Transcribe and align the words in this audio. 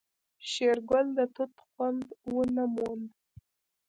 شېرګل 0.49 1.05
د 1.17 1.19
توت 1.35 1.53
خوند 1.67 2.05
ونه 2.33 2.63
موند. 2.73 3.07